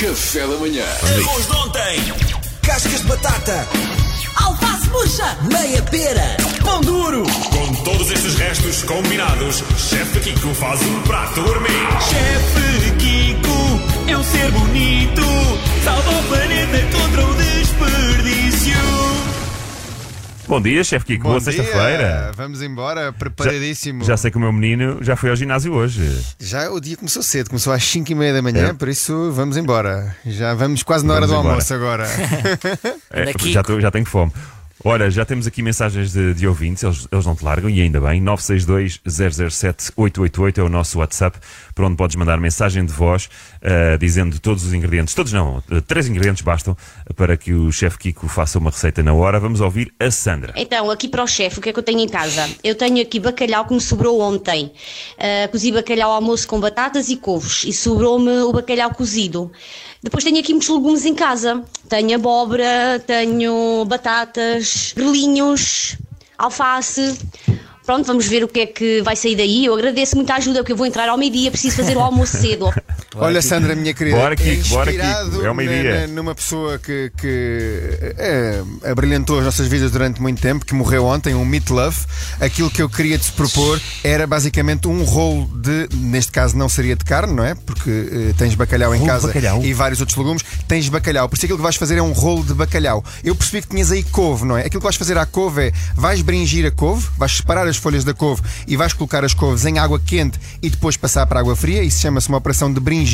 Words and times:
Café 0.00 0.46
da 0.46 0.56
manhã. 0.58 0.84
Arroz 0.84 1.46
de 1.46 1.56
ontem. 1.56 2.12
Cascas 2.62 3.00
de 3.00 3.06
batata. 3.08 3.68
Alface 4.36 4.88
murcha! 4.90 5.36
Meia 5.50 5.82
pera. 5.82 6.36
Pão 6.64 6.80
duro. 6.82 7.24
Com 7.50 7.74
todos 7.82 8.08
estes 8.12 8.36
restos 8.36 8.84
combinados, 8.84 9.64
Chefe 9.76 10.20
Kiko 10.20 10.54
faz 10.54 10.80
um 10.82 11.02
prato 11.02 11.42
gourmet. 11.42 11.68
Bom 20.48 20.62
dia, 20.62 20.82
chefe 20.82 21.04
Kiko. 21.04 21.24
Boa 21.24 21.34
Bom 21.38 21.44
dia. 21.44 21.52
sexta-feira. 21.62 22.32
Vamos 22.34 22.62
embora, 22.62 23.12
preparadíssimo. 23.12 24.02
Já 24.02 24.16
sei 24.16 24.30
que 24.30 24.38
o 24.38 24.40
meu 24.40 24.50
menino 24.50 24.98
já 25.02 25.14
foi 25.14 25.28
ao 25.28 25.36
ginásio 25.36 25.74
hoje. 25.74 26.10
Já 26.40 26.70
o 26.70 26.80
dia 26.80 26.96
começou 26.96 27.22
cedo, 27.22 27.50
começou 27.50 27.70
às 27.70 27.84
5 27.84 28.10
e 28.10 28.14
meia 28.14 28.32
da 28.32 28.40
manhã, 28.40 28.68
É. 28.68 28.72
por 28.72 28.88
isso 28.88 29.30
vamos 29.32 29.58
embora. 29.58 30.16
Já 30.24 30.54
vamos 30.54 30.82
quase 30.82 31.04
na 31.04 31.12
hora 31.14 31.26
Vamos 31.26 31.36
do 31.36 31.40
embora. 31.40 31.54
almoço 31.54 31.74
agora. 31.74 32.08
É, 33.10 33.32
já, 33.50 33.62
tô- 33.62 33.80
já 33.80 33.90
tenho 33.90 34.04
fome. 34.06 34.32
Ora, 34.84 35.10
já 35.10 35.24
temos 35.24 35.44
aqui 35.46 35.60
mensagens 35.60 36.12
de, 36.12 36.34
de 36.34 36.46
ouvintes, 36.46 36.84
eles, 36.84 37.08
eles 37.10 37.26
não 37.26 37.34
te 37.34 37.44
largam 37.44 37.68
e 37.68 37.82
ainda 37.82 38.00
bem. 38.00 38.22
962-007-888 38.22 40.58
é 40.58 40.62
o 40.62 40.68
nosso 40.68 41.00
WhatsApp, 41.00 41.36
para 41.74 41.84
onde 41.84 41.96
podes 41.96 42.14
mandar 42.14 42.38
mensagem 42.38 42.84
de 42.84 42.92
voz 42.92 43.28
ah, 43.60 43.96
dizendo 43.98 44.38
todos 44.38 44.64
os 44.64 44.72
ingredientes, 44.72 45.14
todos 45.14 45.32
não, 45.32 45.60
ah, 45.68 45.82
três 45.84 46.06
ingredientes 46.06 46.42
bastam 46.42 46.76
para 47.16 47.36
que 47.36 47.52
o 47.52 47.72
chefe 47.72 47.98
Kiko 47.98 48.28
faça 48.28 48.56
uma 48.58 48.70
receita 48.70 49.02
na 49.02 49.12
hora. 49.12 49.40
Vamos 49.40 49.60
ouvir 49.60 49.92
a 49.98 50.12
Sandra. 50.12 50.54
Então, 50.56 50.88
aqui 50.90 51.08
para 51.08 51.24
o 51.24 51.26
chefe, 51.26 51.58
o 51.58 51.62
que 51.62 51.70
é 51.70 51.72
que 51.72 51.78
eu 51.78 51.82
tenho 51.82 51.98
em 51.98 52.08
casa? 52.08 52.48
Eu 52.62 52.76
tenho 52.76 53.02
aqui 53.02 53.18
bacalhau 53.18 53.66
que 53.66 53.74
me 53.74 53.80
sobrou 53.80 54.20
ontem. 54.20 54.70
Ah, 55.18 55.48
cozi 55.48 55.72
bacalhau 55.72 56.10
ao 56.10 56.16
almoço 56.16 56.46
com 56.46 56.60
batatas 56.60 57.08
e 57.08 57.16
couves 57.16 57.64
e 57.64 57.72
sobrou-me 57.72 58.42
o 58.42 58.52
bacalhau 58.52 58.94
cozido. 58.94 59.50
Depois 60.02 60.22
tenho 60.22 60.38
aqui 60.38 60.52
muitos 60.52 60.68
legumes 60.68 61.04
em 61.04 61.14
casa. 61.14 61.64
Tenho 61.88 62.14
abóbora, 62.14 63.02
tenho 63.06 63.84
batatas, 63.86 64.92
grelinhos, 64.96 65.96
alface. 66.36 67.18
Pronto, 67.84 68.06
vamos 68.06 68.26
ver 68.26 68.44
o 68.44 68.48
que 68.48 68.60
é 68.60 68.66
que 68.66 69.02
vai 69.02 69.16
sair 69.16 69.34
daí. 69.34 69.64
Eu 69.64 69.74
agradeço 69.74 70.14
muito 70.14 70.30
a 70.30 70.36
ajuda, 70.36 70.60
porque 70.60 70.72
eu 70.72 70.76
vou 70.76 70.86
entrar 70.86 71.08
ao 71.08 71.16
meio-dia, 71.16 71.50
preciso 71.50 71.76
fazer 71.76 71.96
o 71.96 72.00
almoço 72.00 72.36
cedo. 72.36 72.66
Olha, 73.18 73.42
Sandra, 73.42 73.74
minha 73.74 73.92
querida, 73.94 74.16
Bora, 74.16 74.36
Kiko, 74.36 74.68
bora, 74.68 74.90
Kiko, 74.92 75.02
é 75.04 75.06
na- 75.66 76.06
na- 76.06 76.06
numa 76.08 76.34
pessoa 76.34 76.78
que, 76.78 77.10
que 77.16 77.90
é, 78.16 78.62
abrilhantou 78.90 79.38
as 79.38 79.44
nossas 79.44 79.66
vidas 79.66 79.90
durante 79.90 80.20
muito 80.22 80.40
tempo, 80.40 80.64
que 80.64 80.74
morreu 80.74 81.04
ontem, 81.04 81.34
um 81.34 81.44
Meat 81.44 81.70
Love. 81.70 81.96
Aquilo 82.40 82.70
que 82.70 82.80
eu 82.82 82.88
queria 82.88 83.18
te 83.18 83.30
propor 83.32 83.80
era 84.04 84.26
basicamente 84.26 84.86
um 84.88 85.02
rolo 85.04 85.46
de, 85.58 85.88
neste 85.96 86.30
caso 86.32 86.56
não 86.56 86.68
seria 86.68 86.94
de 86.96 87.04
carne, 87.04 87.32
não 87.34 87.44
é? 87.44 87.54
Porque 87.54 87.90
eh, 88.30 88.34
tens 88.36 88.54
bacalhau 88.54 88.94
em 88.94 88.98
Rolo 88.98 89.10
casa 89.10 89.26
bacalhau? 89.28 89.62
e 89.64 89.72
vários 89.72 90.00
outros 90.00 90.16
legumes, 90.16 90.42
tens 90.66 90.88
bacalhau. 90.88 91.28
Por 91.28 91.36
isso 91.36 91.46
aquilo 91.46 91.58
que 91.58 91.62
vais 91.62 91.76
fazer 91.76 91.96
é 91.98 92.02
um 92.02 92.12
rolo 92.12 92.44
de 92.44 92.54
bacalhau. 92.54 93.04
Eu 93.24 93.34
percebi 93.34 93.62
que 93.62 93.68
tinhas 93.68 93.90
aí 93.90 94.02
couve, 94.02 94.44
não 94.44 94.56
é? 94.56 94.60
Aquilo 94.60 94.80
que 94.80 94.84
vais 94.84 94.96
fazer 94.96 95.18
à 95.18 95.26
couve 95.26 95.62
é 95.68 95.72
vais 95.94 96.22
bringir 96.22 96.64
a 96.66 96.70
couve, 96.70 97.06
vais 97.16 97.32
separar 97.36 97.66
as 97.66 97.76
folhas 97.76 98.04
da 98.04 98.14
couve 98.14 98.42
e 98.66 98.76
vais 98.76 98.92
colocar 98.92 99.24
as 99.24 99.34
couves 99.34 99.64
em 99.64 99.78
água 99.78 99.98
quente 99.98 100.38
e 100.62 100.70
depois 100.70 100.96
passar 100.96 101.26
para 101.26 101.40
água 101.40 101.56
fria. 101.56 101.82
Isso 101.82 102.00
chama-se 102.00 102.28
uma 102.28 102.38
operação 102.38 102.72
de 102.72 102.78
bringir, 102.80 103.07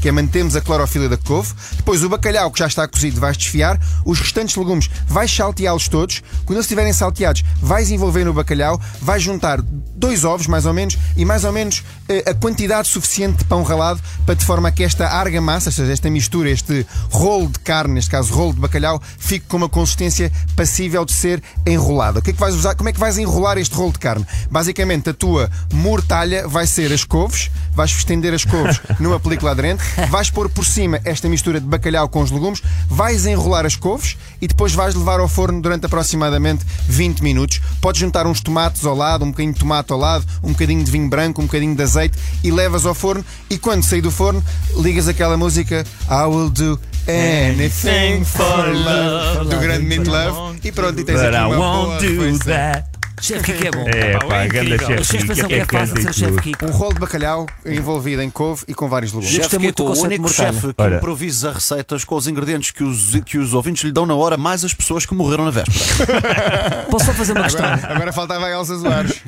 que 0.00 0.08
é 0.08 0.12
mantemos 0.12 0.56
a 0.56 0.60
clorofila 0.60 1.08
da 1.08 1.16
couve. 1.16 1.52
Depois 1.76 2.02
o 2.02 2.08
bacalhau 2.08 2.50
que 2.50 2.58
já 2.58 2.66
está 2.66 2.86
cozido 2.86 3.20
vais 3.20 3.36
desfiar, 3.36 3.80
os 4.04 4.18
restantes 4.18 4.56
legumes 4.56 4.88
vais 5.06 5.30
salteá-los 5.34 5.88
todos. 5.88 6.22
Quando 6.44 6.56
eles 6.56 6.66
estiverem 6.66 6.92
salteados, 6.92 7.42
vais 7.60 7.90
envolver 7.90 8.24
no 8.24 8.32
bacalhau, 8.32 8.80
vais 9.00 9.22
juntar 9.22 9.60
dois 9.62 10.24
ovos 10.24 10.46
mais 10.46 10.66
ou 10.66 10.72
menos 10.72 10.96
e 11.16 11.24
mais 11.24 11.44
ou 11.44 11.52
menos 11.52 11.82
eh, 12.08 12.24
a 12.26 12.34
quantidade 12.34 12.88
suficiente 12.88 13.38
de 13.38 13.44
pão 13.44 13.62
ralado 13.62 14.00
para 14.24 14.34
de 14.34 14.44
forma 14.44 14.70
que 14.70 14.82
esta 14.82 15.06
argamassa, 15.06 15.68
ou 15.68 15.72
seja, 15.72 15.92
esta 15.92 16.10
mistura, 16.10 16.50
este 16.50 16.86
rolo 17.10 17.48
de 17.48 17.58
carne, 17.60 17.94
neste 17.94 18.10
caso 18.10 18.32
rolo 18.32 18.54
de 18.54 18.60
bacalhau, 18.60 19.00
fique 19.18 19.46
com 19.46 19.56
uma 19.56 19.68
consistência 19.68 20.32
passível 20.56 21.04
de 21.04 21.12
ser 21.12 21.42
enrolada. 21.66 22.18
O 22.18 22.22
que 22.22 22.30
é 22.30 22.32
que 22.32 22.40
vais 22.40 22.54
usar? 22.54 22.74
Como 22.74 22.88
é 22.88 22.92
que 22.92 23.00
vais 23.00 23.18
enrolar 23.18 23.58
este 23.58 23.74
rolo 23.74 23.92
de 23.92 23.98
carne? 23.98 24.26
Basicamente, 24.50 25.10
a 25.10 25.14
tua 25.14 25.50
mortalha 25.72 26.46
vai 26.48 26.66
ser 26.66 26.92
as 26.92 27.04
couves, 27.04 27.50
vais 27.72 27.90
estender 27.90 28.34
as 28.34 28.44
couves 28.44 28.80
numa 28.98 29.18
película 29.20 29.39
aderente, 29.48 29.82
vais 30.08 30.30
pôr 30.30 30.48
por 30.48 30.64
cima 30.64 31.00
esta 31.04 31.28
mistura 31.28 31.60
de 31.60 31.66
bacalhau 31.66 32.08
com 32.08 32.22
os 32.22 32.30
legumes, 32.30 32.62
vais 32.88 33.26
enrolar 33.26 33.66
as 33.66 33.76
couves 33.76 34.16
e 34.40 34.46
depois 34.46 34.72
vais 34.72 34.94
levar 34.94 35.20
ao 35.20 35.28
forno 35.28 35.60
durante 35.60 35.86
aproximadamente 35.86 36.64
20 36.88 37.22
minutos. 37.22 37.60
Podes 37.80 38.00
juntar 38.00 38.26
uns 38.26 38.40
tomates 38.40 38.84
ao 38.84 38.94
lado, 38.94 39.24
um 39.24 39.30
bocadinho 39.30 39.52
de 39.52 39.60
tomate 39.60 39.92
ao 39.92 39.98
lado, 39.98 40.26
um 40.42 40.52
bocadinho 40.52 40.82
de 40.82 40.90
vinho 40.90 41.08
branco, 41.08 41.40
um 41.40 41.46
bocadinho 41.46 41.74
de 41.74 41.82
azeite 41.82 42.18
e 42.42 42.50
levas 42.50 42.86
ao 42.86 42.94
forno. 42.94 43.24
E 43.48 43.58
quando 43.58 43.84
sair 43.84 44.00
do 44.00 44.10
forno, 44.10 44.42
ligas 44.76 45.08
aquela 45.08 45.36
música 45.36 45.84
I 46.08 46.26
will 46.26 46.50
do 46.50 46.78
anything 47.08 48.24
for 48.24 48.66
love 48.72 49.48
do 49.48 49.58
grande 49.58 49.84
Meat 49.84 50.06
Love 50.06 50.58
e 50.62 50.72
pronto, 50.72 51.00
e 51.00 51.04
tens 51.04 51.20
But 51.20 51.34
aqui 51.34 51.54
uma 51.54 51.56
boa 51.56 52.00
refeição. 52.00 52.99
Chefe 53.20 53.52
Kiko 53.52 53.66
é 53.66 53.70
bom. 53.70 53.84
É, 53.88 54.18
pá, 54.18 54.46
ganda 54.46 55.00
Os 55.00 55.06
chefes 55.06 55.36
chefe 55.36 55.46
Kiko. 55.46 55.46
que 55.48 55.54
é 55.54 55.64
fácil 55.64 56.02
ser 56.02 56.14
chefe 56.14 56.40
Kiko. 56.40 56.66
Um 56.66 56.70
rolo 56.70 56.94
de 56.94 57.00
bacalhau 57.00 57.46
envolvido 57.66 58.22
em 58.22 58.30
couve 58.30 58.64
e 58.68 58.74
com 58.74 58.88
vários 58.88 59.12
legumes. 59.12 59.30
Chefe 59.34 59.58
Kiko, 59.58 59.82
o 59.84 60.02
único 60.02 60.28
chefe 60.28 60.72
que 60.74 60.86
improvisa 60.96 61.52
receitas 61.52 62.04
com 62.04 62.14
os 62.16 62.26
ingredientes 62.26 62.70
que 62.70 62.82
os, 62.82 63.14
que 63.24 63.38
os 63.38 63.52
ouvintes 63.54 63.84
lhe 63.84 63.92
dão 63.92 64.06
na 64.06 64.14
hora, 64.14 64.36
mais 64.36 64.64
as 64.64 64.72
pessoas 64.74 65.04
que 65.06 65.14
morreram 65.14 65.44
na 65.44 65.50
véspera. 65.50 66.86
Posso 66.90 67.06
só 67.06 67.12
fazer 67.12 67.32
uma 67.32 67.42
questão? 67.44 67.64
Agora, 67.64 67.92
agora 67.94 68.12
faltava 68.12 68.46
a 68.46 68.50
Elsa 68.50 68.78
Soares. 68.78 69.22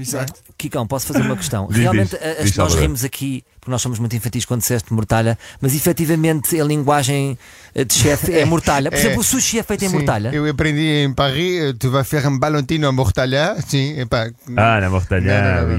Kikão, 0.59 0.86
posso 0.86 1.06
fazer 1.06 1.20
uma 1.22 1.36
questão? 1.36 1.66
Diz, 1.69 1.78
Realmente, 1.78 2.10
diz, 2.10 2.22
a- 2.22 2.42
diz, 2.42 2.56
nós 2.56 2.74
rimos 2.74 3.04
aqui, 3.04 3.44
porque 3.62 3.70
nós 3.70 3.80
somos 3.80 4.00
muito 4.00 4.16
infantis 4.16 4.44
quando 4.44 4.58
disseste 4.60 4.92
mortalha, 4.92 5.38
mas 5.60 5.72
efetivamente 5.72 6.60
a 6.60 6.64
linguagem 6.64 7.38
eh, 7.76 7.84
de 7.84 7.94
chefe 7.94 8.32
é 8.36 8.44
mortalha. 8.44 8.90
Por 8.90 8.96
É. 8.96 9.00
exemplo, 9.00 9.20
o 9.20 9.22
sushi 9.22 9.60
é 9.60 9.62
feito 9.62 9.84
em 9.84 9.88
Sim, 9.88 9.94
mortalha. 9.94 10.30
Eu 10.34 10.50
aprendi 10.50 11.04
em 11.04 11.12
Paris, 11.14 11.62
eh, 11.62 11.72
tu 11.78 11.88
vas 11.88 12.04
faire 12.08 12.26
un 12.26 12.38
ballantino 12.40 12.88
à 12.88 12.92
mortalha. 12.92 13.54
Sim, 13.64 14.00
epá. 14.00 14.30
Ah, 14.56 14.80
na 14.80 14.90
mortalha. 14.90 15.32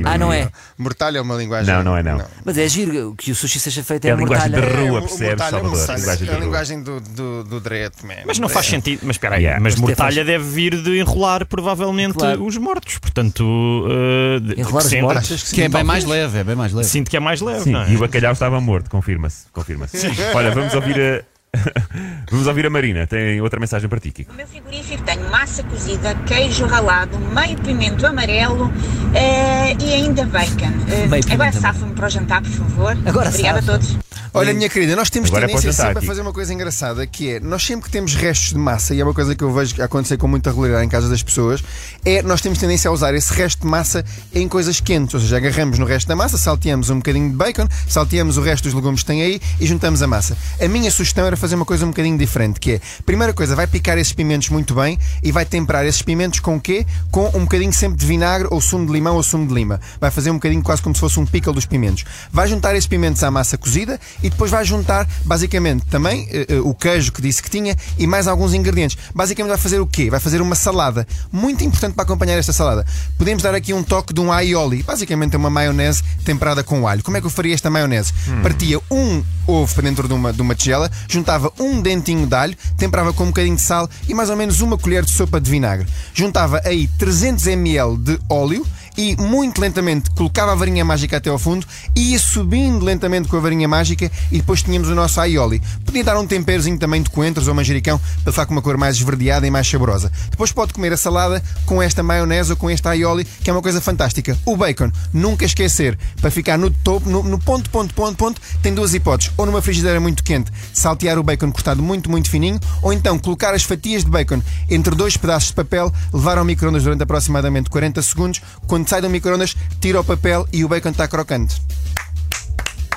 Ah, 0.05 0.17
não 0.17 0.31
é? 0.31 0.49
Mortalha 0.77 1.17
é 1.17 1.21
uma 1.21 1.35
linguagem. 1.35 1.73
Não, 1.73 1.83
não 1.83 1.97
é 1.97 2.01
não. 2.01 2.23
Mas 2.45 2.57
é 2.57 2.69
giro 2.69 3.15
que 3.17 3.31
o 3.31 3.35
sushi 3.35 3.59
seja 3.59 3.83
feito 3.83 4.05
É 4.05 4.11
a 4.11 4.13
em 4.13 4.17
linguagem 4.17 4.49
mortalha. 4.51 4.75
de 4.77 4.81
rua, 4.87 4.99
o- 5.01 5.03
o 5.03 5.07
percebes, 5.07 5.41
é 5.43 5.45
um 5.45 5.49
Salvador? 5.49 5.75
saco. 5.77 5.99
Linguagem 5.99 6.23
de 6.23 6.29
É 6.29 6.31
a 6.31 6.35
rua. 6.37 6.45
linguagem 6.45 6.83
do, 6.83 6.99
do, 7.01 7.43
do 7.43 7.59
direito, 7.59 8.07
man. 8.07 8.13
Mas 8.25 8.39
não 8.39 8.47
faz 8.47 8.65
sentido. 8.65 9.01
Mas 9.03 9.15
espera 9.17 9.35
aí, 9.35 9.43
Yeah. 9.43 9.61
mas 9.61 9.73
Mas 9.75 9.81
mortalha 9.81 10.23
deve 10.23 10.45
vir 10.45 10.81
de 10.81 10.99
enrolar 10.99 11.45
provavelmente 11.45 12.13
Claro. 12.13 12.45
os 12.45 12.55
mortos. 12.57 12.97
Portanto, 12.97 13.41
uh, 13.43 14.57
Enrolar 14.57 14.85
os 14.85 14.93
mortos? 15.01 15.43
Que 15.43 15.55
que 15.55 15.61
é 15.63 15.67
bem 15.67 15.83
mais 15.83 16.05
leve, 16.05 16.37
é 16.39 16.43
bem 16.45 16.55
mais 16.55 16.71
leve. 16.71 16.87
Sinto 16.87 17.09
que 17.11 17.17
é 17.17 17.19
mais 17.19 17.41
leve, 17.41 17.72
Sim, 17.73 17.91
é? 17.91 17.93
e 17.93 17.95
o 17.95 17.99
bacalhau 17.99 18.33
estava 18.33 18.59
morto, 18.61 18.89
confirma-se. 18.89 19.47
Confirma-se. 19.51 20.07
Olha, 20.33 20.51
vamos 20.51 20.73
ouvir 20.73 20.99
a. 20.99 21.33
vamos 22.31 22.47
ouvir 22.47 22.65
a 22.65 22.69
Marina. 22.69 23.05
Tem 23.05 23.39
outra 23.39 23.59
mensagem 23.59 23.87
para 23.87 23.99
ti, 23.99 24.11
Kiko. 24.11 24.31
No 24.31 24.37
meu 24.37 24.47
frigorífico 24.47 25.03
tenho 25.03 25.29
massa 25.29 25.61
cozida, 25.63 26.15
queijo 26.25 26.65
ralado, 26.65 27.17
meio 27.19 27.57
pimento 27.59 28.05
amarelo 28.07 28.71
eh, 29.13 29.75
e 29.79 29.93
ainda 29.93 30.25
bacon. 30.25 30.71
Pimento 31.03 31.31
agora 31.31 31.51
safa-me 31.51 31.93
para 31.93 32.07
o 32.07 32.09
jantar, 32.09 32.41
por 32.41 32.51
favor. 32.51 32.97
Agora 33.05 33.29
Obrigada 33.29 33.61
safa. 33.61 33.71
a 33.71 33.77
todos. 33.77 33.97
Olha, 34.35 34.51
minha 34.51 34.67
querida, 34.67 34.95
nós 34.95 35.11
temos 35.11 35.29
Agora 35.29 35.45
é 35.45 35.47
tendência 35.47 35.71
jantar, 35.71 35.89
sempre 35.89 36.03
a 36.03 36.07
fazer 36.07 36.21
uma 36.21 36.33
coisa 36.33 36.51
engraçada 36.51 37.05
que 37.05 37.33
é, 37.33 37.39
nós 37.39 37.63
sempre 37.63 37.85
que 37.85 37.91
temos 37.91 38.15
restos 38.15 38.49
de 38.49 38.57
massa, 38.57 38.95
e 38.95 38.99
é 38.99 39.03
uma 39.03 39.13
coisa 39.13 39.35
que 39.35 39.43
eu 39.43 39.53
vejo 39.53 39.79
acontecer 39.79 40.17
com 40.17 40.27
muita 40.27 40.49
regularidade 40.49 40.83
em 40.83 40.89
casa 40.89 41.07
das 41.07 41.21
pessoas, 41.21 41.63
é 42.03 42.23
nós 42.23 42.41
temos 42.41 42.57
tendência 42.57 42.89
a 42.89 42.91
usar 42.91 43.13
esse 43.13 43.31
resto 43.31 43.61
de 43.61 43.67
massa 43.67 44.03
em 44.33 44.47
coisas 44.47 44.79
quentes. 44.79 45.13
Ou 45.13 45.19
seja, 45.19 45.37
agarramos 45.37 45.77
no 45.77 45.85
resto 45.85 46.07
da 46.07 46.15
massa, 46.15 46.39
salteamos 46.39 46.89
um 46.89 46.95
bocadinho 46.95 47.29
de 47.29 47.35
bacon, 47.35 47.67
salteamos 47.87 48.35
o 48.35 48.41
resto 48.41 48.63
dos 48.63 48.73
legumes 48.73 49.01
que 49.01 49.05
tem 49.05 49.21
aí 49.21 49.39
e 49.59 49.67
juntamos 49.67 50.01
a 50.01 50.07
massa. 50.07 50.35
A 50.59 50.67
minha 50.67 50.89
sugestão 50.89 51.27
era 51.27 51.37
fazer 51.37 51.53
uma 51.53 51.65
coisa 51.65 51.85
um 51.85 51.89
bocadinho 51.89 52.17
diferente, 52.17 52.59
que 52.59 52.71
é, 52.71 52.81
primeira 53.05 53.33
coisa, 53.33 53.55
vai 53.55 53.67
picar 53.67 53.99
esses 53.99 54.13
pimentos 54.13 54.49
muito 54.49 54.73
bem 54.73 54.97
e 55.21 55.31
vai 55.31 55.45
temperar 55.45 55.85
esses 55.85 56.01
pimentos 56.01 56.39
com 56.39 56.55
o 56.55 56.59
quê? 56.59 56.87
Com 57.11 57.27
um 57.35 57.41
bocadinho 57.41 57.71
sempre 57.71 57.99
de 57.99 58.05
vinagre 58.07 58.47
ou 58.49 58.59
sumo 58.59 58.87
de 58.87 58.93
limão 58.93 59.15
ou 59.15 59.21
sumo 59.21 59.45
de 59.45 59.53
lima. 59.53 59.79
Vai 60.01 60.09
fazer 60.09 60.31
um 60.31 60.35
bocadinho 60.35 60.63
quase 60.63 60.81
como 60.81 60.95
se 60.95 61.01
fosse 61.01 61.19
um 61.19 61.25
pickle 61.27 61.53
dos 61.53 61.67
pimentos. 61.67 62.03
Vai 62.31 62.47
juntar 62.47 62.73
esses 62.73 62.87
pimentos 62.87 63.21
à 63.21 63.29
massa 63.29 63.59
cozida 63.59 63.99
e 64.23 64.29
depois 64.29 64.49
vai 64.49 64.63
juntar 64.63 65.07
basicamente 65.25 65.85
também 65.85 66.27
eh, 66.31 66.45
eh, 66.49 66.59
o 66.59 66.73
queijo 66.73 67.11
que 67.11 67.21
disse 67.21 67.43
que 67.43 67.49
tinha 67.49 67.75
e 67.97 68.07
mais 68.07 68.27
alguns 68.27 68.53
ingredientes. 68.53 68.97
Basicamente 69.13 69.49
vai 69.49 69.57
fazer 69.57 69.79
o 69.79 69.85
quê? 69.85 70.09
Vai 70.09 70.19
fazer 70.19 70.41
uma 70.41 70.55
salada. 70.55 71.05
Muito 71.31 71.63
importante 71.63 71.93
para 71.93 72.03
acompanhar 72.03 72.37
esta 72.37 72.53
salada. 72.53 72.85
Podemos 73.17 73.43
dar 73.43 73.53
aqui 73.53 73.73
um 73.73 73.83
toque 73.83 74.13
de 74.13 74.21
um 74.21 74.31
aioli. 74.31 74.81
Basicamente 74.81 75.35
é 75.35 75.37
uma 75.37 75.49
maionese 75.49 76.01
temperada 76.23 76.63
com 76.63 76.87
alho. 76.87 77.03
Como 77.03 77.17
é 77.17 77.21
que 77.21 77.27
eu 77.27 77.31
faria 77.31 77.53
esta 77.53 77.69
maionese? 77.69 78.13
Partia 78.41 78.79
um 78.89 79.23
ovo 79.45 79.73
para 79.73 79.83
dentro 79.83 80.07
de 80.07 80.13
uma, 80.13 80.31
de 80.31 80.41
uma 80.41 80.55
tigela, 80.55 80.89
juntava 81.07 81.51
um 81.59 81.81
dentinho 81.81 82.25
de 82.25 82.35
alho, 82.35 82.55
temperava 82.77 83.11
com 83.13 83.23
um 83.23 83.27
bocadinho 83.27 83.55
de 83.55 83.61
sal 83.61 83.89
e 84.07 84.13
mais 84.13 84.29
ou 84.29 84.35
menos 84.35 84.61
uma 84.61 84.77
colher 84.77 85.03
de 85.03 85.11
sopa 85.11 85.39
de 85.39 85.49
vinagre. 85.49 85.87
Juntava 86.13 86.61
aí 86.63 86.87
300 86.97 87.47
ml 87.47 87.97
de 87.97 88.19
óleo 88.29 88.65
e 88.97 89.15
muito 89.15 89.59
lentamente 89.59 90.09
colocava 90.11 90.51
a 90.51 90.55
varinha 90.55 90.85
mágica 90.85 91.17
até 91.17 91.29
ao 91.29 91.39
fundo, 91.39 91.65
ia 91.95 92.17
subindo 92.19 92.83
lentamente 92.83 93.27
com 93.27 93.37
a 93.37 93.39
varinha 93.39 93.67
mágica 93.67 94.11
e 94.31 94.37
depois 94.37 94.61
tínhamos 94.61 94.89
o 94.89 94.95
nosso 94.95 95.19
aioli. 95.19 95.61
Podia 95.85 96.03
dar 96.03 96.19
um 96.19 96.27
temperozinho 96.27 96.77
também 96.77 97.01
de 97.01 97.09
coentros 97.09 97.47
ou 97.47 97.53
manjericão 97.53 97.99
para 98.23 98.31
ficar 98.31 98.45
com 98.45 98.53
uma 98.53 98.61
cor 98.61 98.77
mais 98.77 98.95
esverdeada 98.95 99.45
e 99.47 99.51
mais 99.51 99.67
saborosa. 99.67 100.11
Depois 100.29 100.51
pode 100.51 100.73
comer 100.73 100.93
a 100.93 100.97
salada 100.97 101.43
com 101.65 101.81
esta 101.81 102.03
maionese 102.03 102.51
ou 102.51 102.57
com 102.57 102.69
este 102.69 102.87
aioli, 102.87 103.25
que 103.25 103.49
é 103.49 103.53
uma 103.53 103.61
coisa 103.61 103.81
fantástica. 103.81 104.37
O 104.45 104.55
bacon, 104.55 104.91
nunca 105.11 105.45
esquecer, 105.45 105.97
para 106.19 106.31
ficar 106.31 106.57
no 106.57 106.69
topo, 106.69 107.09
no, 107.09 107.23
no 107.23 107.39
ponto, 107.39 107.69
ponto, 107.69 107.93
ponto, 107.93 108.15
ponto, 108.15 108.41
tem 108.61 108.73
duas 108.73 108.93
hipóteses. 108.93 109.31
Ou 109.37 109.45
numa 109.45 109.61
frigideira 109.61 109.99
muito 109.99 110.23
quente, 110.23 110.51
saltear 110.73 111.17
o 111.17 111.23
bacon 111.23 111.51
cortado 111.51 111.81
muito, 111.81 112.09
muito 112.09 112.29
fininho, 112.29 112.59
ou 112.81 112.93
então 112.93 113.17
colocar 113.17 113.53
as 113.53 113.63
fatias 113.63 114.03
de 114.03 114.11
bacon 114.11 114.41
entre 114.69 114.95
dois 114.95 115.17
pedaços 115.17 115.49
de 115.49 115.55
papel, 115.55 115.91
levar 116.13 116.37
ao 116.37 116.45
microondas 116.45 116.83
durante 116.83 117.03
aproximadamente 117.03 117.69
40 117.69 118.01
segundos. 118.01 118.41
Quando 118.67 118.82
sai 118.89 119.01
do 119.01 119.09
microondas, 119.09 119.55
tira 119.79 119.99
o 119.99 120.03
papel 120.03 120.47
e 120.51 120.63
o 120.63 120.67
bacon 120.67 120.89
está 120.89 121.07
crocante. 121.07 121.61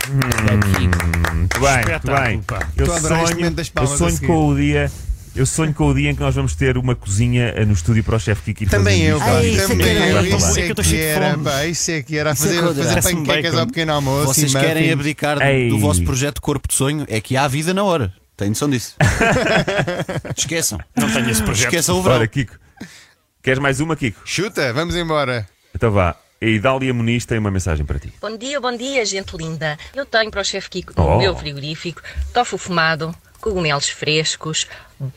Muito 0.08 1.60
bem, 1.60 1.84
muito 1.84 2.06
bem. 2.06 2.42
Eu 2.76 2.86
sonho, 3.88 4.18
eu 4.22 4.26
com 4.26 4.48
o 4.48 4.56
dia. 4.56 4.90
Eu 5.34 5.44
sonho 5.44 5.74
com 5.74 5.88
o 5.88 5.94
dia 5.94 6.10
em 6.10 6.14
que 6.14 6.20
nós 6.22 6.34
vamos 6.34 6.54
ter 6.54 6.78
uma 6.78 6.94
cozinha 6.94 7.52
eh, 7.54 7.64
no 7.66 7.74
estúdio 7.74 8.02
para 8.02 8.16
o 8.16 8.18
chefe 8.18 8.54
Kiki 8.54 8.70
Também 8.70 9.02
eu, 9.02 9.18
pá. 9.18 9.42
É 9.44 9.66
Também 9.66 9.78
que 9.78 9.88
era 9.88 10.24
eu. 10.24 10.36
Isso. 10.36 10.58
É 10.58 10.68
é 10.68 10.74
que 10.74 10.96
era, 10.96 11.38
pá. 11.38 11.66
Isso 11.66 11.90
é 11.90 12.02
que 12.02 12.16
era 12.16 12.30
é 12.30 12.34
fazer, 12.34 12.62
fazer 12.62 13.02
panquecas 13.02 13.54
ao 13.54 13.66
pequeno 13.66 13.92
almoço. 13.92 14.32
Vocês 14.32 14.54
e 14.54 14.58
querem 14.58 14.90
abdicar 14.90 15.42
Ei. 15.42 15.68
do 15.68 15.78
vosso 15.78 16.02
projeto 16.04 16.40
Corpo 16.40 16.66
de 16.66 16.74
Sonho? 16.74 17.04
É 17.06 17.20
que 17.20 17.36
há 17.36 17.46
vida 17.46 17.74
na 17.74 17.84
hora. 17.84 18.14
Tem 18.34 18.48
noção 18.48 18.70
disso? 18.70 18.94
Esqueçam. 20.34 20.78
Não 20.96 21.10
tenho 21.10 21.28
esse 21.28 21.42
projeto. 21.42 21.66
Esqueçam 21.66 21.98
o 21.98 22.02
verão. 22.02 22.16
Ora, 22.16 22.26
Kiko, 22.26 22.54
queres 23.42 23.58
mais 23.58 23.78
uma, 23.78 23.94
Kiko? 23.94 24.20
Chuta, 24.24 24.72
vamos 24.72 24.96
embora. 24.96 25.46
Então 25.76 25.90
vá. 25.90 26.16
A 26.40 26.44
Idália 26.46 26.92
Muniz 26.92 27.24
tem 27.26 27.38
uma 27.38 27.50
mensagem 27.50 27.84
para 27.84 27.98
ti. 27.98 28.12
Bom 28.20 28.34
dia, 28.36 28.58
bom 28.60 28.74
dia, 28.74 29.04
gente 29.04 29.36
linda. 29.36 29.78
Eu 29.94 30.04
tenho 30.06 30.30
para 30.30 30.40
o 30.40 30.44
chefe 30.44 30.68
Kiko 30.70 30.92
Oh. 30.96 31.02
no 31.12 31.18
meu 31.18 31.36
frigorífico 31.36 32.00
tofu 32.32 32.56
fumado, 32.58 33.14
cogumelos 33.40 33.88
frescos, 33.88 34.66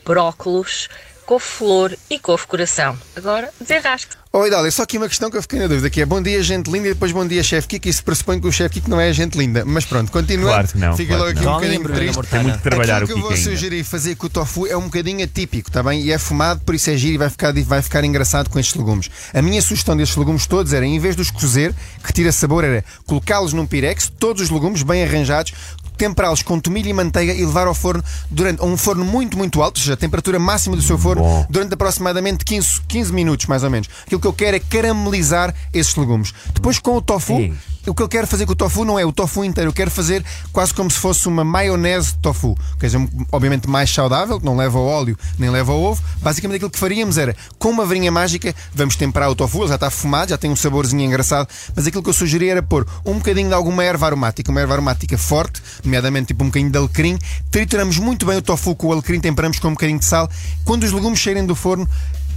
brócolos, 0.04 0.88
couve-flor 1.30 1.96
e 2.10 2.18
couve-coração. 2.18 2.98
Agora, 3.14 3.50
desenrasque. 3.60 4.16
Oi, 4.32 4.48
Dália, 4.48 4.70
só 4.70 4.82
aqui 4.82 4.96
uma 4.96 5.08
questão 5.08 5.28
que 5.28 5.36
eu 5.36 5.42
fiquei 5.42 5.58
na 5.58 5.66
dúvida, 5.66 5.90
que 5.90 6.00
é 6.00 6.06
bom 6.06 6.22
dia, 6.22 6.40
gente 6.40 6.70
linda, 6.70 6.86
e 6.88 6.92
depois 6.92 7.10
bom 7.10 7.26
dia, 7.26 7.42
chefe 7.42 7.66
Kiko. 7.66 7.88
Isso 7.88 8.04
pressupõe 8.04 8.40
que 8.40 8.46
o 8.46 8.52
chefe 8.52 8.74
Kiko 8.74 8.88
não 8.90 9.00
é 9.00 9.12
gente 9.12 9.36
linda. 9.36 9.64
Mas 9.64 9.84
pronto, 9.84 10.10
continua. 10.12 10.50
Claro 10.50 10.68
que 10.68 10.78
não, 10.78 10.96
Fica 10.96 11.16
claro 11.16 11.24
logo 11.24 11.36
aqui 11.36 11.44
não. 11.44 11.52
um 11.52 11.54
bocadinho 11.56 11.82
Bruna 11.82 11.98
triste. 11.98 12.14
Mortana. 12.14 12.38
Tem 12.38 12.48
muito 12.48 12.56
que 12.58 12.62
trabalhar 12.68 13.02
Aquilo 13.02 13.04
o 13.04 13.06
que 13.06 13.12
eu 13.12 13.16
Kiko 13.16 13.28
vou 13.28 13.36
ainda. 13.36 13.50
sugerir 13.50 13.84
fazer 13.84 14.14
com 14.16 14.26
o 14.26 14.30
tofu 14.30 14.66
é 14.68 14.76
um 14.76 14.82
bocadinho 14.82 15.24
atípico, 15.24 15.68
está 15.68 15.82
bem? 15.82 16.00
E 16.02 16.12
é 16.12 16.18
fumado, 16.18 16.60
por 16.60 16.74
isso 16.76 16.90
é 16.90 16.96
giro 16.96 17.14
e 17.14 17.18
vai 17.18 17.28
ficar, 17.30 17.52
vai 17.64 17.82
ficar 17.82 18.04
engraçado 18.04 18.50
com 18.50 18.58
estes 18.60 18.76
legumes. 18.76 19.10
A 19.34 19.42
minha 19.42 19.60
sugestão 19.60 19.96
destes 19.96 20.16
legumes 20.16 20.46
todos 20.46 20.72
era, 20.72 20.86
em 20.86 20.98
vez 21.00 21.16
de 21.16 21.22
os 21.22 21.30
cozer, 21.32 21.74
que 22.04 22.12
tira 22.12 22.30
sabor, 22.30 22.62
era 22.62 22.84
colocá-los 23.06 23.52
num 23.52 23.66
pirex, 23.66 24.12
todos 24.16 24.42
os 24.42 24.50
legumes 24.50 24.84
bem 24.84 25.02
arranjados, 25.02 25.52
temperá-los 26.00 26.42
com 26.42 26.58
tomilho 26.58 26.88
e 26.88 26.92
manteiga 26.94 27.34
e 27.34 27.44
levar 27.44 27.66
ao 27.66 27.74
forno 27.74 28.02
durante 28.30 28.62
a 28.62 28.64
um 28.64 28.74
forno 28.74 29.04
muito, 29.04 29.36
muito 29.36 29.60
alto, 29.60 29.76
ou 29.76 29.82
seja, 29.82 29.92
a 29.92 29.96
temperatura 29.98 30.38
máxima 30.38 30.74
do 30.74 30.80
seu 30.80 30.96
forno, 30.96 31.22
Bom. 31.22 31.46
durante 31.50 31.74
aproximadamente 31.74 32.42
15, 32.42 32.80
15 32.88 33.12
minutos, 33.12 33.44
mais 33.44 33.62
ou 33.62 33.68
menos. 33.68 33.86
Aquilo 34.06 34.18
que 34.18 34.26
eu 34.26 34.32
quero 34.32 34.56
é 34.56 34.60
caramelizar 34.60 35.54
esses 35.74 35.94
legumes. 35.96 36.32
Depois, 36.54 36.78
com 36.78 36.96
o 36.96 37.02
tofu, 37.02 37.34
Ei. 37.34 37.52
O 37.90 37.94
que 37.94 38.02
eu 38.02 38.08
quero 38.08 38.26
fazer 38.26 38.46
com 38.46 38.52
o 38.52 38.56
tofu 38.56 38.84
não 38.84 38.98
é 38.98 39.04
o 39.04 39.12
tofu 39.12 39.44
inteiro, 39.44 39.70
eu 39.70 39.74
quero 39.74 39.90
fazer 39.90 40.24
quase 40.52 40.72
como 40.72 40.90
se 40.90 40.98
fosse 40.98 41.26
uma 41.28 41.44
maionese 41.44 42.12
de 42.12 42.18
tofu. 42.18 42.56
Quer 42.78 42.86
dizer, 42.86 43.08
obviamente 43.32 43.68
mais 43.68 43.90
saudável, 43.92 44.38
que 44.38 44.46
não 44.46 44.56
leva 44.56 44.78
óleo 44.78 45.18
nem 45.38 45.50
leva 45.50 45.72
ovo. 45.72 46.02
Basicamente 46.22 46.56
aquilo 46.56 46.70
que 46.70 46.78
faríamos 46.78 47.18
era, 47.18 47.34
com 47.58 47.70
uma 47.70 47.84
varinha 47.84 48.12
mágica, 48.12 48.54
vamos 48.74 48.96
temperar 48.96 49.30
o 49.30 49.34
tofu, 49.34 49.62
ele 49.62 49.68
já 49.68 49.74
está 49.74 49.90
fumado, 49.90 50.30
já 50.30 50.38
tem 50.38 50.50
um 50.50 50.56
saborzinho 50.56 51.02
engraçado, 51.02 51.48
mas 51.74 51.86
aquilo 51.86 52.02
que 52.02 52.08
eu 52.08 52.14
sugeria 52.14 52.52
era 52.52 52.62
pôr 52.62 52.86
um 53.04 53.14
bocadinho 53.14 53.48
de 53.48 53.54
alguma 53.54 53.82
erva 53.82 54.06
aromática, 54.06 54.50
uma 54.50 54.60
erva 54.60 54.74
aromática 54.74 55.18
forte, 55.18 55.62
nomeadamente 55.84 56.28
tipo 56.28 56.44
um 56.44 56.46
bocadinho 56.46 56.70
de 56.70 56.78
alecrim, 56.78 57.18
trituramos 57.50 57.98
muito 57.98 58.24
bem 58.24 58.36
o 58.36 58.42
tofu 58.42 58.74
com 58.74 58.88
o 58.88 58.92
alecrim, 58.92 59.20
temperamos 59.20 59.58
com 59.58 59.68
um 59.68 59.72
bocadinho 59.72 59.98
de 59.98 60.04
sal. 60.04 60.30
Quando 60.64 60.84
os 60.84 60.92
legumes 60.92 61.20
saírem 61.22 61.44
do 61.44 61.54
forno, 61.54 61.88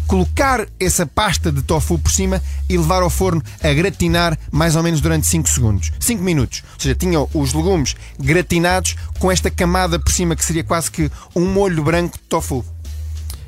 colocar 0.07 0.65
essa 0.79 1.05
pasta 1.05 1.51
de 1.51 1.61
tofu 1.61 1.97
por 2.00 2.11
cima 2.11 2.41
e 2.69 2.77
levar 2.77 3.01
ao 3.01 3.09
forno 3.09 3.41
a 3.61 3.73
gratinar 3.73 4.38
mais 4.51 4.75
ou 4.75 4.83
menos 4.83 5.01
durante 5.01 5.25
5 5.27 5.50
segundos. 5.50 5.91
5 6.00 6.21
minutos. 6.23 6.63
Ou 6.73 6.79
seja, 6.79 6.95
tinham 6.95 7.29
os 7.33 7.53
legumes 7.53 7.95
gratinados 8.19 8.95
com 9.19 9.31
esta 9.31 9.50
camada 9.50 9.97
por 10.00 10.11
cima 10.11 10.35
que 10.35 10.44
seria 10.45 10.63
quase 10.63 10.89
que 10.91 11.09
um 11.35 11.45
molho 11.45 11.83
branco 11.83 12.17
de 12.17 12.23
tofu. 12.23 12.65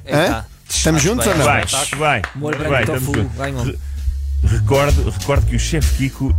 Hã? 0.07 0.45
Estamos 0.69 1.01
juntos 1.01 1.25
ou 1.27 1.35
não? 1.35 1.45
Vai, 1.45 1.63
vai. 1.97 2.21
Molho 2.35 2.57
vai, 2.57 2.85
branco 2.85 2.99
de 2.99 3.05
tofu. 3.05 3.63
Re- 3.63 3.77
Recordo, 4.43 5.09
recordo 5.09 5.45
que 5.47 5.55
o 5.55 5.59
chefe 5.59 5.95
Kiko. 5.97 6.35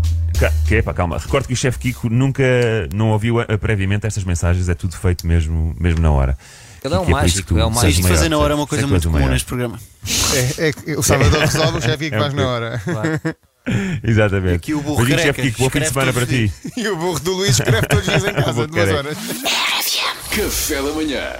Que 0.68 0.76
é, 0.76 0.82
pá, 0.82 0.92
calma. 0.94 1.18
Recordo 1.18 1.46
que 1.48 1.54
o 1.54 1.56
chefe 1.56 1.78
Kiko 1.78 2.08
nunca 2.08 2.42
não 2.94 3.10
ouviu 3.10 3.40
eh, 3.40 3.56
previamente 3.56 4.06
estas 4.06 4.22
mensagens, 4.22 4.68
é 4.68 4.74
tudo 4.74 4.96
feito 4.96 5.26
mesmo, 5.26 5.74
mesmo 5.80 6.00
na 6.00 6.10
hora. 6.10 6.36
Ele 6.86 6.94
é 6.94 6.98
um 7.00 7.04
que 7.04 7.10
mágico, 7.10 7.54
que 7.54 7.60
é 7.60 7.66
um 7.66 7.70
mágico. 7.70 8.00
Isto 8.00 8.08
fazer 8.08 8.28
na 8.28 8.38
hora 8.38 8.54
é 8.54 8.56
uma 8.56 8.66
coisa 8.66 8.84
que 8.84 8.90
muito 8.90 9.10
comum 9.10 9.28
neste 9.28 9.46
programa. 9.46 9.78
É, 10.58 10.68
é 10.68 10.72
que 10.72 10.92
o 10.94 11.02
Salvador 11.02 11.40
resolve, 11.40 11.78
o 11.78 11.82
chefe 11.82 12.10
É 12.12 12.16
um 12.16 12.20
faz 12.20 12.34
na 12.34 12.48
hora. 12.48 12.82
Exatamente. 14.04 14.54
Aqui 14.54 14.74
o 14.74 14.80
burro 14.80 15.02
careca, 15.02 15.22
chefe 15.22 15.42
Kiko. 15.42 15.64
Bom 15.64 15.70
fim 15.70 15.80
de 15.80 15.88
semana 15.88 16.12
para 16.12 16.26
ti. 16.26 16.52
E 16.76 16.88
o 16.88 16.96
burro 16.96 17.18
do 17.18 17.32
Luís 17.32 17.50
escreve 17.58 17.86
todos 17.88 18.06
os 18.06 18.12
dias 18.14 18.24
em 18.24 18.34
casa, 18.40 18.66
duas 18.68 18.88
horas. 18.90 19.18
Café 20.30 20.82
da 20.82 20.92
manhã. 20.92 21.32